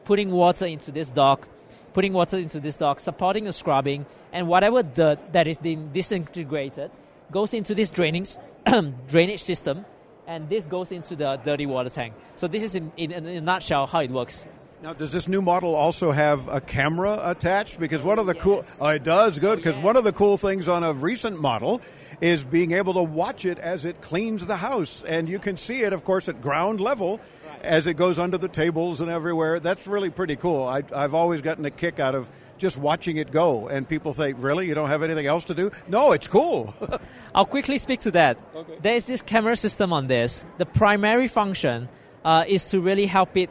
[0.06, 1.46] putting water into this dock,
[1.92, 6.90] putting water into this dock, supporting the scrubbing, and whatever dirt that is being disintegrated
[7.30, 8.36] goes into this drainage
[9.08, 9.84] drainage system,
[10.26, 12.14] and this goes into the dirty water tank.
[12.34, 14.46] So this is in, in, in a nutshell how it works.
[14.80, 17.80] Now, does this new model also have a camera attached?
[17.80, 18.42] Because one of the yes.
[18.42, 19.56] cool, oh, it does good.
[19.56, 19.84] Because yes.
[19.84, 21.80] one of the cool things on a recent model
[22.20, 25.80] is being able to watch it as it cleans the house, and you can see
[25.80, 27.62] it, of course, at ground level right.
[27.64, 29.58] as it goes under the tables and everywhere.
[29.58, 30.62] That's really pretty cool.
[30.62, 34.36] I, I've always gotten a kick out of just watching it go, and people think,
[34.40, 36.72] "Really, you don't have anything else to do?" No, it's cool.
[37.34, 38.38] I'll quickly speak to that.
[38.54, 38.78] Okay.
[38.80, 40.44] There is this camera system on this.
[40.58, 41.88] The primary function
[42.24, 43.50] uh, is to really help it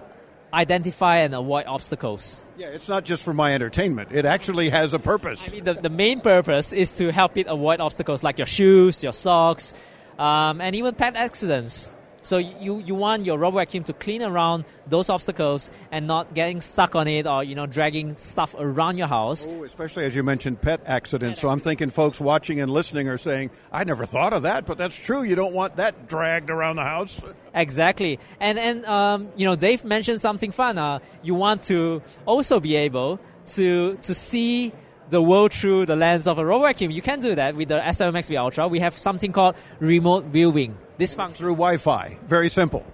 [0.57, 2.43] identify and avoid obstacles.
[2.57, 4.11] Yeah, it's not just for my entertainment.
[4.11, 5.47] It actually has a purpose.
[5.47, 9.03] I mean, the, the main purpose is to help it avoid obstacles like your shoes,
[9.03, 9.75] your socks,
[10.17, 11.89] um, and even pet accidents.
[12.27, 16.59] So you, you want your robo vacuum to clean around those obstacles and not getting
[16.59, 19.47] stuck on it or you know dragging stuff around your house.
[19.49, 21.35] Oh, especially as you mentioned pet accidents.
[21.35, 24.65] Pet so I'm thinking folks watching and listening are saying, "I never thought of that,"
[24.65, 25.23] but that's true.
[25.23, 27.21] You don't want that dragged around the house.
[27.53, 30.77] Exactly, and and um, you know Dave mentioned something fun.
[30.77, 33.21] Uh, you want to also be able
[33.55, 34.73] to to see
[35.09, 36.91] the world through the lens of a robo vacuum.
[36.91, 38.67] You can do that with the S7 Max V Ultra.
[38.67, 42.17] We have something called remote viewing this function through Wi-Fi.
[42.25, 42.85] Very simple.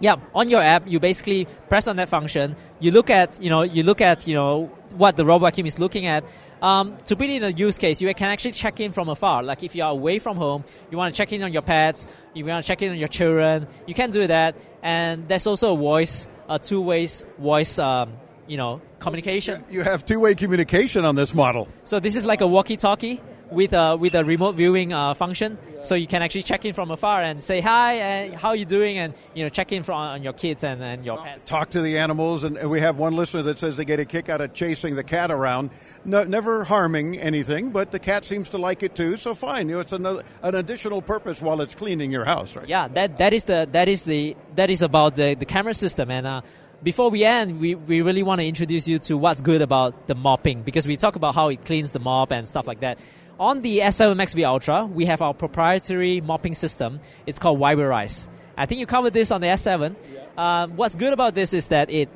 [0.00, 2.54] Yeah, on your app, you basically press on that function.
[2.78, 5.78] You look at, you know, you look at, you know, what the robot vacuum is
[5.78, 6.24] looking at.
[6.62, 9.42] Um, to put it in a use case, you can actually check in from afar.
[9.42, 12.06] Like if you are away from home, you want to check in on your pets,
[12.34, 14.56] you want to check in on your children, you can do that.
[14.82, 18.12] And there's also a voice, a two ways voice, um,
[18.48, 19.64] you know, communication.
[19.70, 21.68] You have two-way communication on this model.
[21.84, 25.94] So this is like a walkie-talkie with a with a remote viewing uh, function, so
[25.94, 28.98] you can actually check in from afar and say hi, and how are you doing,
[28.98, 31.44] and you know check in from on your kids and, and your pets.
[31.44, 34.28] Talk to the animals, and we have one listener that says they get a kick
[34.28, 35.70] out of chasing the cat around,
[36.04, 39.16] no, never harming anything, but the cat seems to like it too.
[39.16, 42.68] So fine, you know, it's another an additional purpose while it's cleaning your house, right?
[42.68, 46.10] Yeah, that that is the that is the that is about the the camera system
[46.10, 46.26] and.
[46.26, 46.40] Uh,
[46.82, 50.14] before we end, we, we really want to introduce you to what's good about the
[50.14, 53.00] mopping because we talk about how it cleans the mop and stuff like that
[53.38, 56.98] On the S7 Max V Ultra, we have our proprietary mopping system.
[57.24, 58.28] It's called VibraRise.
[58.56, 59.94] I think you covered this on the S7.
[60.36, 62.08] Um, what's good about this is that it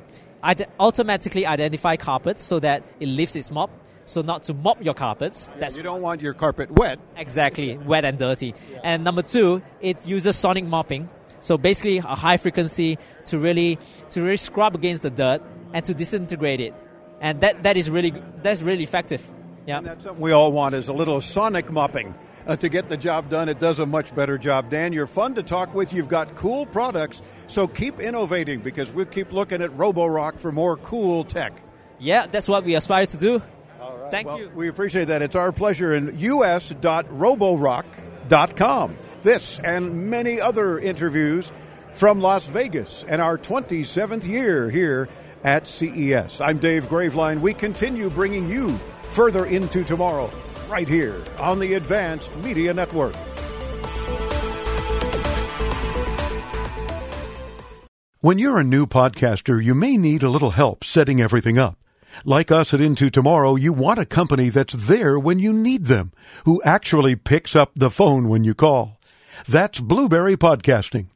[0.43, 3.69] ide- automatically identify carpets so that it lifts its mop,
[4.03, 5.49] so not to mop your carpets.
[5.59, 6.99] That's You don't want your carpet wet.
[7.15, 8.53] Exactly, wet and dirty.
[8.83, 11.07] And number two, it uses sonic mopping.
[11.39, 15.41] So basically, a high frequency to really to really scrub against the dirt
[15.73, 16.73] and to disintegrate it,
[17.21, 19.25] and that that is really that's really effective.
[19.65, 19.77] Yeah.
[19.77, 22.13] And that's something we all want is a little sonic mopping.
[22.45, 24.69] Uh, to get the job done, it does a much better job.
[24.69, 25.93] Dan, you're fun to talk with.
[25.93, 30.75] You've got cool products, so keep innovating because we'll keep looking at Roborock for more
[30.75, 31.53] cool tech.
[31.99, 33.41] Yeah, that's what we aspire to do.
[34.09, 34.51] Thank Well, you.
[34.53, 35.21] We appreciate that.
[35.21, 35.93] It's our pleasure.
[35.93, 38.97] And us.roborock.com.
[39.23, 41.51] This and many other interviews
[41.93, 45.07] from Las Vegas and our 27th year here
[45.43, 46.41] at CES.
[46.41, 47.39] I'm Dave Graveline.
[47.39, 48.77] We continue bringing you
[49.13, 50.31] further into tomorrow
[50.67, 53.15] right here on the Advanced Media Network.
[58.21, 61.77] When you're a new podcaster, you may need a little help setting everything up.
[62.25, 66.11] Like us at Into Tomorrow, you want a company that's there when you need them,
[66.45, 68.99] who actually picks up the phone when you call.
[69.47, 71.07] That's Blubrry Podcasting.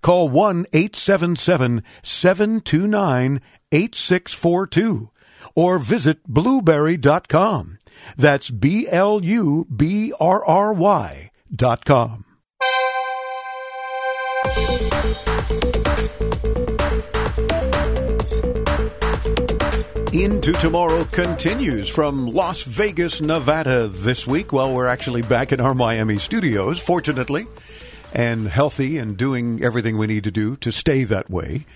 [0.00, 3.40] Call 1 877 729
[3.70, 5.10] 8642
[5.54, 7.78] or visit blubrry.com.
[8.16, 12.24] That's B L U B R R Y dot com.
[20.14, 24.52] Into Tomorrow continues from Las Vegas, Nevada this week.
[24.52, 27.46] Well, we're actually back in our Miami studios, fortunately,
[28.12, 31.66] and healthy and doing everything we need to do to stay that way.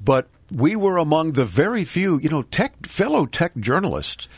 [0.00, 4.28] But we were among the very few, you know, tech fellow tech journalists.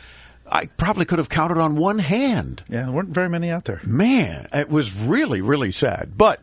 [0.46, 2.64] I probably could have counted on one hand.
[2.68, 3.81] Yeah, there weren't very many out there.
[3.85, 6.14] Man, it was really, really sad.
[6.16, 6.40] But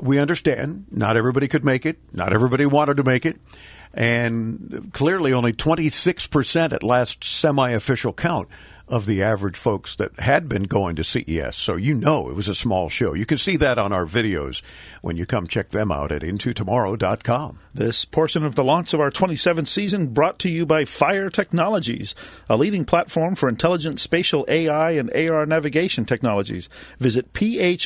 [0.00, 1.98] we understand not everybody could make it.
[2.12, 3.38] Not everybody wanted to make it.
[3.94, 8.48] And clearly only 26% at last semi official count
[8.88, 11.56] of the average folks that had been going to CES.
[11.56, 13.14] So you know it was a small show.
[13.14, 14.62] You can see that on our videos
[15.02, 17.58] when you come check them out at intotomorrow.com.
[17.74, 22.14] This portion of the launch of our 27th season brought to you by Phiar Technologies,
[22.48, 26.68] a leading platform for intelligent spatial AI and AR navigation technologies.
[26.98, 27.84] Visit phiar.net.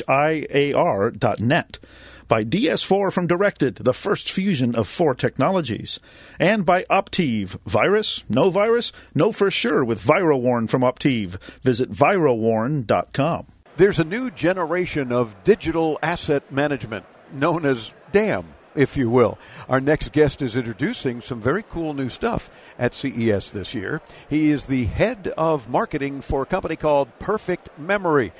[2.31, 5.99] By DS4 from Directed, the first fusion of four technologies.
[6.39, 11.41] And by Opteev, virus, no virus, no for sure with ViraWarn from Opteev.
[11.61, 13.47] Visit virawarn.com.
[13.75, 19.37] There's a new generation of digital asset management known as DAM, if you will.
[19.67, 24.01] Our next guest is introducing some very cool new stuff at CES this year.
[24.29, 28.31] He is the head of marketing for a company called Perfect Memory.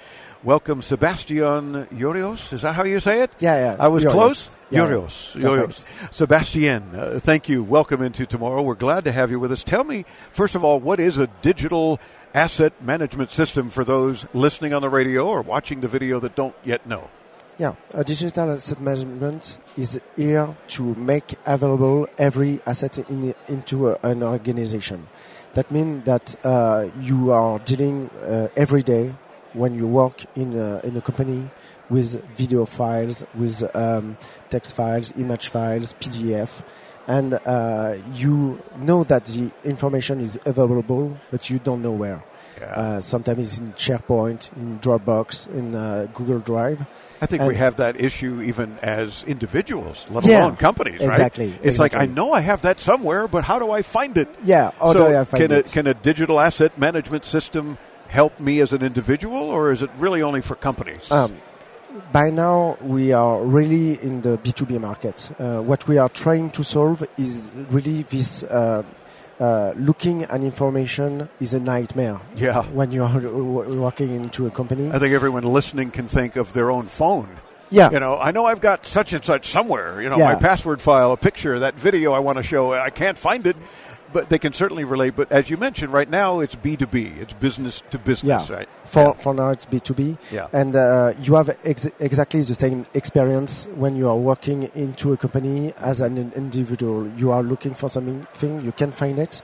[0.43, 2.51] Welcome, Sebastian Yorios.
[2.51, 3.29] Is that how you say it?
[3.39, 3.75] Yeah, yeah.
[3.79, 4.49] I was close?
[4.71, 5.35] Yeah, Yorios.
[5.35, 6.09] yeah.
[6.09, 7.61] Sebastian, uh, thank you.
[7.61, 8.63] Welcome into tomorrow.
[8.63, 9.63] We're glad to have you with us.
[9.63, 11.99] Tell me, first of all, what is a digital
[12.33, 16.55] asset management system for those listening on the radio or watching the video that don't
[16.65, 17.11] yet know?
[17.59, 23.99] Yeah, a digital asset management is here to make available every asset in, into a,
[24.01, 25.07] an organization.
[25.53, 29.13] That means that uh, you are dealing uh, every day
[29.53, 31.49] when you work in a, in a company
[31.89, 34.17] with video files, with um,
[34.49, 36.63] text files, image files, PDF,
[37.07, 42.23] and uh, you know that the information is available, but you don't know where.
[42.61, 46.85] Uh, sometimes it's in SharePoint, in Dropbox, in uh, Google Drive.
[47.19, 51.09] I think we have that issue even as individuals, let Yeah, alone companies, right?
[51.09, 54.27] exactly, It's like I know I have that somewhere, but how do I find it?
[54.43, 55.69] Yeah, how so do I find can it?
[55.69, 57.79] A, can a digital asset management system
[58.11, 61.09] help me as an individual, or is it really only for companies?
[61.11, 61.37] Um,
[62.13, 65.31] by now, we are really in the B2B market.
[65.39, 68.83] Uh, what we are trying to solve is really this uh,
[69.39, 72.19] uh, looking at information is a nightmare.
[72.35, 72.63] Yeah.
[72.79, 74.91] When you are w- working into a company.
[74.91, 77.29] I think everyone listening can think of their own phone.
[77.69, 77.89] Yeah.
[77.91, 80.33] You know, I know I've got such and such somewhere, you know, Yeah.
[80.33, 82.73] my password file, a picture, that video I want to show.
[82.73, 83.55] I can't find it,
[84.13, 85.15] but they can certainly relate.
[85.15, 88.55] But as you mentioned, right now it's B2B, it's business to business, yeah.
[88.55, 88.69] right?
[88.85, 90.17] For for now, it's B two B.
[90.31, 90.47] Yeah.
[90.53, 95.17] And uh, you have ex- exactly the same experience when you are working into a
[95.17, 97.07] company as an individual.
[97.17, 99.41] You are looking for something, you can find it,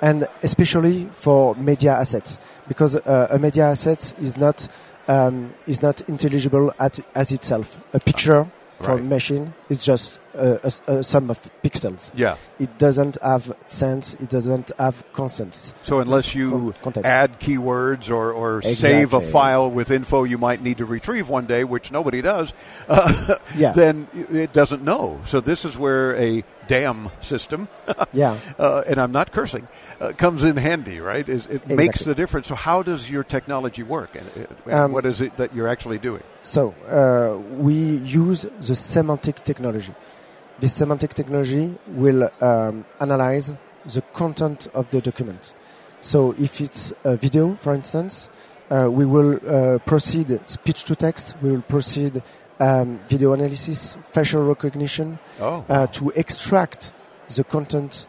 [0.00, 4.68] and especially for media assets, because uh, a media asset is not
[5.08, 7.78] um, is not intelligible as as itself.
[7.92, 8.48] A picture
[8.80, 9.04] from Right.
[9.04, 12.12] machine It's just a, a, a sum of pixels.
[12.14, 12.36] Yeah.
[12.60, 14.14] It doesn't have sense.
[14.14, 15.74] It doesn't have consents.
[15.82, 20.62] So unless you Con- add keywords or, or save a file with info you might
[20.62, 22.52] need to retrieve one day, which nobody does,
[22.88, 23.72] uh, Yeah.
[23.72, 25.20] then it doesn't know.
[25.26, 27.68] So this is where a DAM system,
[28.12, 28.36] Yeah.
[28.58, 29.66] uh, and I'm not cursing,
[30.00, 31.28] uh, comes in handy, right?
[31.28, 32.46] Is- It makes the difference.
[32.48, 34.26] So how does your technology work, and,
[34.66, 36.22] and Um, what is it that you're actually doing?
[36.42, 37.74] So uh, we
[38.22, 39.94] use the semantic technology.
[40.60, 43.52] This semantic technology will um, analyze
[43.94, 45.54] the content of the document.
[46.00, 48.28] So if it's a video, for instance,
[48.70, 51.34] uh, we will uh, proceed speech to text.
[51.42, 52.22] We will proceed
[52.60, 56.92] um, video analysis, facial recognition, Oh, uh, to extract
[57.34, 58.06] the content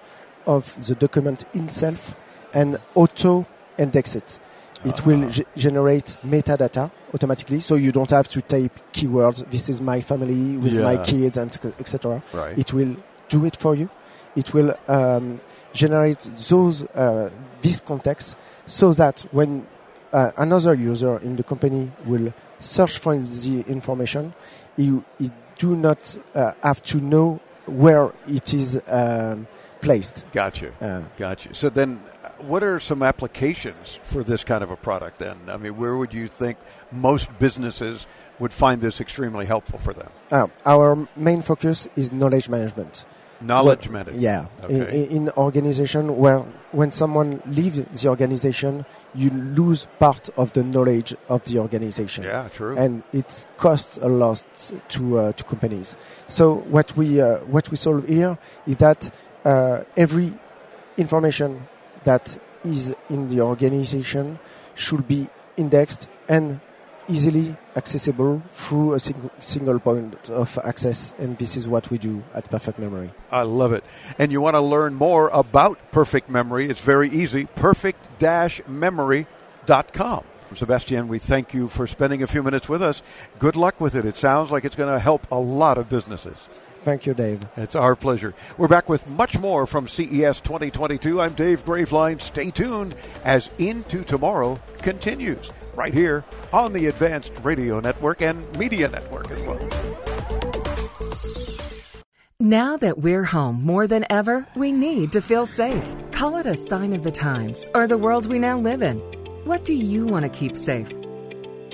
[0.47, 2.15] of the document itself
[2.53, 3.45] and auto
[3.77, 4.39] index it.
[4.85, 9.45] It will ge- generate metadata automatically, so you don't have to type keywords.
[9.51, 12.23] This is my family with my kids and etc.
[12.33, 12.57] right.
[12.57, 12.95] It will
[13.27, 13.89] do it for you.
[14.37, 15.41] It will um,
[15.73, 17.29] generate those uh,
[17.61, 19.67] this context so that when
[20.13, 24.33] uh, another user in the company will search for the information,
[24.77, 29.47] you, you do not uh, have to know where it is um,
[29.81, 30.25] placed.
[30.31, 30.73] Gotcha.
[30.81, 31.53] Uh, Gotcha.
[31.53, 31.97] So then,
[32.39, 35.19] what are some applications for this kind of a product?
[35.19, 36.57] Then, I mean, where would you think
[36.91, 38.07] most businesses
[38.39, 40.09] would find this extremely helpful for them?
[40.31, 43.05] uh, our main focus is knowledge management.
[43.41, 44.13] Knowledge What-.
[44.15, 46.39] Yeah, in, in organization where
[46.71, 48.85] when someone leaves the organization,
[49.15, 52.25] you lose part of the knowledge of the organization.
[52.25, 52.77] Yeah, true.
[52.77, 54.43] and it costs a lot
[54.89, 55.95] to uh, to companies.
[56.27, 58.37] So what we uh, what we solve here
[58.67, 59.09] is that
[59.45, 60.33] uh, every
[60.97, 61.67] information
[62.03, 64.39] that is in the organization
[64.75, 65.27] should be
[65.57, 66.59] indexed and
[67.09, 72.23] easily accessible through a sing- single point of access, and this is what we do
[72.33, 73.11] at Perfect Memory.
[73.31, 73.83] I love it.
[74.17, 76.69] And you want to learn more about Perfect Memory?
[76.69, 77.45] It's very easy.
[77.55, 80.23] Perfect-memory.com.
[80.55, 83.03] Sebastian, we thank you for spending a few minutes with us.
[83.37, 84.03] Good luck with it.
[84.05, 86.37] It sounds like it's going to help a lot of businesses.
[86.81, 87.45] Thank you, Dave.
[87.57, 88.33] It's our pleasure.
[88.57, 91.21] We're back with much more from CES 2022.
[91.21, 92.19] I'm Dave Graveline.
[92.21, 95.49] Stay tuned as Into Tomorrow continues
[95.79, 99.69] right here on the Advanced Radio Network and Media Network as well.
[102.41, 105.83] Now that we're home more than ever, we need to feel safe.
[106.11, 108.97] Call it a sign of the times or the world we now live in.
[109.45, 110.89] What do you want to keep safe?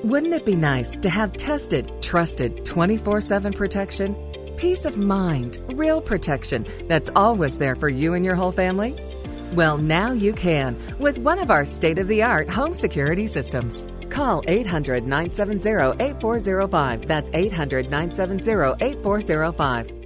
[0.03, 4.15] Wouldn't it be nice to have tested, trusted 24 7 protection?
[4.57, 8.95] Peace of mind, real protection that's always there for you and your whole family?
[9.53, 13.87] Well, now you can with one of our state of the art home security systems.
[14.09, 17.07] Call 800 970 8405.
[17.07, 20.05] That's 800 970 8405.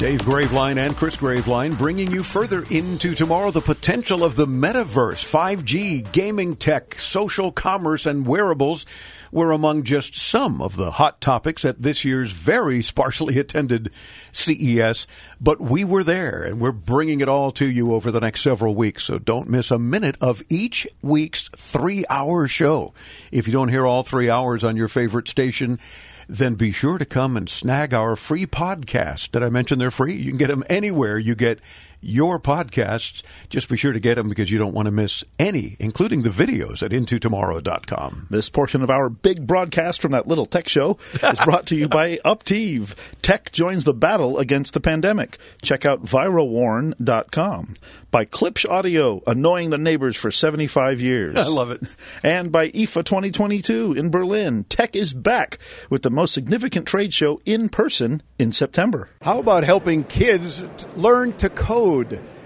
[0.00, 5.22] Dave Graveline and Chris Graveline bringing you further into tomorrow the potential of the metaverse,
[5.22, 8.86] 5G, gaming tech, social commerce, and wearables
[9.32, 13.90] were among just some of the hot topics at this year's very sparsely attended
[14.32, 15.06] CES.
[15.40, 18.74] But we were there and we're bringing it all to you over the next several
[18.74, 19.04] weeks.
[19.04, 22.92] So don't miss a minute of each week's three hour show.
[23.30, 25.78] If you don't hear all three hours on your favorite station,
[26.28, 29.32] then be sure to come and snag our free podcast.
[29.32, 30.14] Did I mention they're free?
[30.14, 31.58] You can get them anywhere you get
[32.00, 33.22] your podcasts.
[33.48, 36.30] Just be sure to get them because you don't want to miss any, including the
[36.30, 38.28] videos at intotomorrow.com.
[38.30, 41.88] This portion of our big broadcast from that little tech show is brought to you
[41.88, 42.94] by Opteev.
[43.22, 45.38] Tech joins the battle against the pandemic.
[45.62, 47.74] Check out virawarn.com.
[48.10, 51.36] By Klipsch Audio, annoying the neighbors for 75 years.
[51.36, 51.82] I love it.
[52.22, 54.64] And by IFA 2022 in Berlin.
[54.64, 55.58] Tech is back
[55.90, 59.08] with the most significant trade show in person in September.
[59.22, 60.64] How about helping kids
[60.96, 61.89] learn to code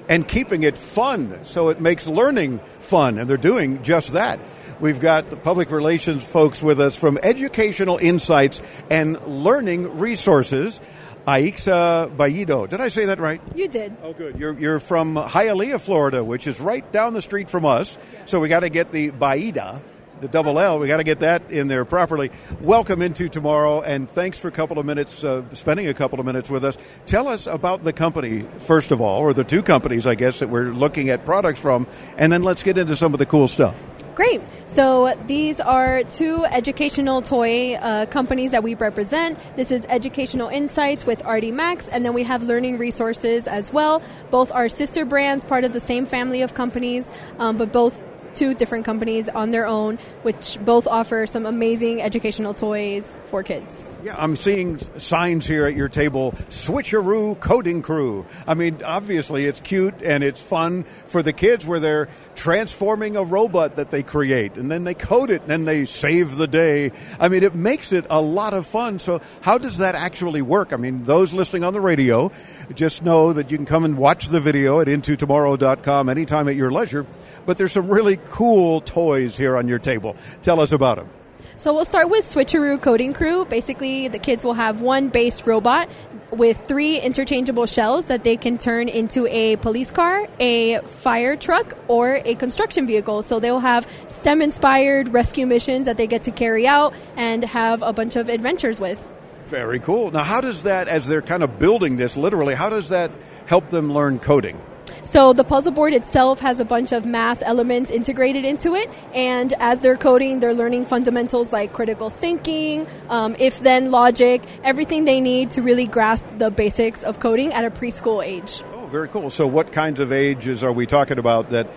[0.09, 3.18] and keeping it fun so it makes learning fun?
[3.18, 4.40] And they're doing just that.
[4.80, 10.80] We've got the public relations folks with us from Educational Insights and Learning Resources.
[11.26, 12.68] Aixa Bayido.
[12.68, 13.40] Did I say that right?
[13.55, 13.97] You did.
[14.03, 14.38] Oh, good.
[14.38, 17.97] You're, you're from Hialeah, Florida, which is right down the street from us.
[18.26, 19.80] So we got to get the Baida,
[20.24, 22.30] the double L, we got to get that in there properly.
[22.62, 26.24] Welcome into tomorrow, and thanks for a couple of minutes, uh, spending a couple of
[26.24, 26.78] minutes with us.
[27.04, 30.48] Tell us about the company, first of all, or the two companies, I guess, that
[30.48, 33.78] we're looking at products from, and then let's get into some of the cool stuff.
[34.14, 34.40] Great.
[34.66, 39.38] So these are two educational toy uh, companies that we represent.
[39.56, 44.00] This is Educational Insights with Artie Max, and then we have Learning Resources as well.
[44.30, 48.02] Both are sister brands, part of the same family of companies, um, but both
[48.35, 53.91] two different companies on their own, which both offer some amazing educational toys for kids.
[54.03, 58.26] Yeah, I'm seeing signs here at your table Switcheroo Coding Crew.
[58.47, 63.22] I mean, obviously it's cute and it's fun for the kids where they're transforming a
[63.22, 66.93] robot that they create and then they code it and then they save the day.
[67.18, 68.99] I mean, it makes it a lot of fun.
[68.99, 70.72] So, how does that actually work?
[70.72, 72.30] I mean, those listening on the radio
[72.74, 76.70] just know that you can come and watch the video at intotomorrow.com anytime at your
[76.70, 77.07] leisure
[77.47, 80.16] but there's some really cool toys here on your table.
[80.42, 81.09] Tell us about them.
[81.57, 83.45] So we'll start with Switcheroo Coding Crew.
[83.45, 85.88] Basically, the kids will have one base robot
[86.32, 91.74] with three interchangeable shells that they can turn into a police car, a fire truck,
[91.86, 93.22] or a construction vehicle.
[93.22, 97.82] So they'll have STEM inspired rescue missions that they get to carry out and have
[97.82, 99.01] a bunch of adventures with.
[99.47, 100.11] Very cool.
[100.11, 103.12] Now, how does that, as they're kind of building this literally, how does that
[103.47, 104.61] help them learn coding?
[105.05, 109.52] So the puzzle board itself has a bunch of math elements integrated into it, and
[109.61, 115.20] as they're coding, they're learning fundamentals like critical thinking, um, if then logic, everything they
[115.20, 118.62] need to really grasp the basics of coding at a preschool age.
[118.72, 119.28] Oh, very cool.
[119.28, 121.68] So, what kinds of ages are we talking about that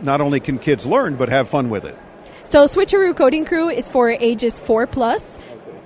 [0.00, 1.98] not only can kids learn but have fun with it?
[2.44, 5.40] So, Switcheroo Coding Crew is for ages 4 plus,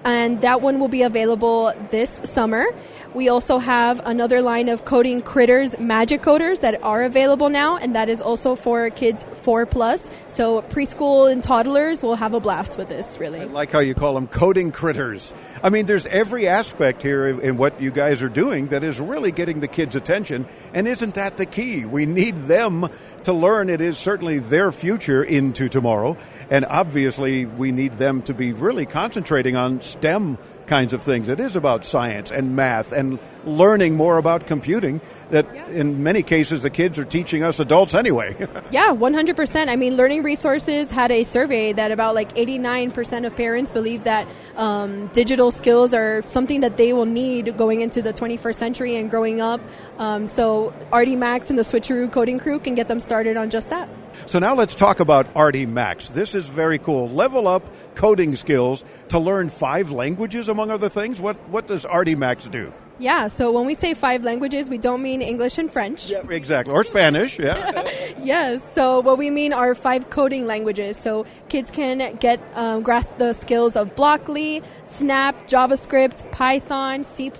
[0.04, 2.66] and that one will be available this summer.
[3.14, 7.94] We also have another line of coding critters, magic coders that are available now, and
[7.94, 10.10] that is also for kids four plus.
[10.28, 13.18] So preschool and toddlers will have a blast with this.
[13.18, 15.34] Really, I like how you call them coding critters.
[15.62, 19.30] I mean, there's every aspect here in what you guys are doing that is really
[19.30, 21.84] getting the kids' attention, and isn't that the key?
[21.84, 22.88] We need them
[23.24, 23.68] to learn.
[23.68, 26.16] It is certainly their future into tomorrow,
[26.48, 31.28] and obviously we need them to be really concentrating on STEM kinds of things.
[31.28, 35.00] It is about science and math and learning more about computing
[35.30, 35.66] that yeah.
[35.68, 38.36] in many cases the kids are teaching us adults anyway.
[38.70, 39.68] yeah, 100%.
[39.68, 44.26] I mean, Learning Resources had a survey that about like 89% of parents believe that
[44.56, 49.10] um, digital skills are something that they will need going into the 21st century and
[49.10, 49.60] growing up.
[49.98, 53.70] Um, so Artie Max and the Switcheroo Coding Crew can get them started on just
[53.70, 53.88] that.
[54.26, 56.08] So now let's talk about Artie Max.
[56.08, 57.08] This is very cool.
[57.08, 57.62] Level up
[57.94, 61.20] coding skills to learn five languages, among other things.
[61.20, 62.72] What, what does Artie Max do?
[62.98, 66.10] Yeah, so when we say five languages, we don't mean English and French.
[66.10, 66.72] Yeah, exactly.
[66.72, 67.88] Or Spanish, yeah.
[68.22, 70.96] yes, so what we mean are five coding languages.
[70.96, 77.32] So kids can get um, grasp the skills of Blockly, Snap, JavaScript, Python, C++,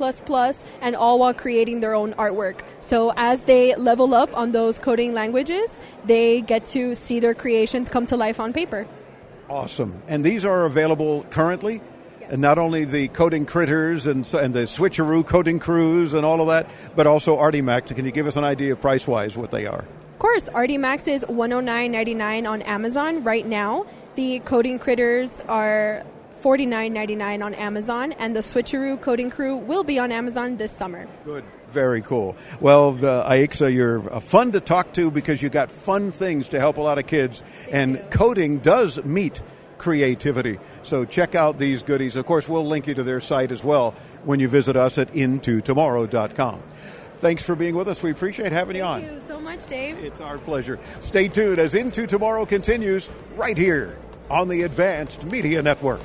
[0.80, 2.60] and all while creating their own artwork.
[2.80, 7.88] So as they level up on those coding languages, they get to see their creations
[7.88, 8.86] come to life on paper.
[9.48, 10.02] Awesome.
[10.08, 11.82] And these are available currently?
[12.32, 16.46] And not only the coding critters and, and the switcheroo coding crews and all of
[16.46, 16.66] that,
[16.96, 17.92] but also Artie Max.
[17.92, 19.84] Can you give us an idea price wise what they are?
[20.12, 23.84] Of course, Artie Max is $109.99 on Amazon right now.
[24.14, 26.06] The coding critters are
[26.40, 31.06] $49.99 on Amazon, and the Switcheroo Coding Crew will be on Amazon this summer.
[31.26, 31.44] Good.
[31.70, 32.34] Very cool.
[32.60, 36.60] Well, uh, Aixa, you're uh, fun to talk to because you got fun things to
[36.60, 38.02] help a lot of kids, Thank and you.
[38.10, 39.42] coding does meet
[39.82, 40.58] creativity.
[40.84, 42.16] So check out these goodies.
[42.16, 45.12] Of course, we'll link you to their site as well when you visit us at
[45.12, 46.62] intotomorrow.com.
[47.16, 48.02] Thanks for being with us.
[48.02, 49.00] We appreciate having Thank you on.
[49.02, 49.98] Thank you so much, Dave.
[49.98, 50.78] It's our pleasure.
[51.00, 53.98] Stay tuned as Into Tomorrow continues right here
[54.30, 56.00] on the Advanced Media Network.